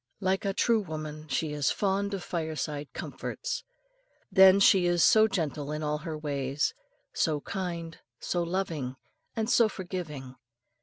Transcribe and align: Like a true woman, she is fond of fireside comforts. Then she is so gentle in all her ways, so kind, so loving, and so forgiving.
Like 0.19 0.45
a 0.45 0.53
true 0.55 0.79
woman, 0.81 1.27
she 1.27 1.53
is 1.53 1.69
fond 1.69 2.15
of 2.15 2.23
fireside 2.23 2.87
comforts. 2.91 3.63
Then 4.31 4.59
she 4.59 4.87
is 4.87 5.03
so 5.03 5.27
gentle 5.27 5.71
in 5.71 5.83
all 5.83 5.99
her 5.99 6.17
ways, 6.17 6.73
so 7.13 7.39
kind, 7.41 7.99
so 8.19 8.41
loving, 8.41 8.95
and 9.35 9.47
so 9.47 9.69
forgiving. 9.69 10.37